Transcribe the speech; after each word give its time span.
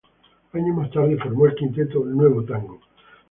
Años 0.53 0.75
más 0.75 0.89
tarde 0.89 1.15
formó 1.19 1.45
el 1.45 1.53
quinteto 1.53 2.03
Nuevo 2.03 2.43
Tango. 2.43 2.79